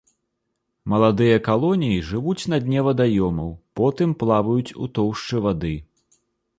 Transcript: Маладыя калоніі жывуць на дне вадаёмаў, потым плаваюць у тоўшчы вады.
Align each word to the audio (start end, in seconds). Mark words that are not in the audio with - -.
Маладыя 0.93 1.37
калоніі 1.49 2.01
жывуць 2.09 2.47
на 2.55 2.61
дне 2.65 2.79
вадаёмаў, 2.89 3.53
потым 3.83 4.19
плаваюць 4.25 4.75
у 4.85 4.93
тоўшчы 5.01 5.35
вады. 5.49 5.75